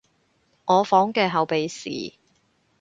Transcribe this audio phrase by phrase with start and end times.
[0.65, 2.15] 我房嘅後備匙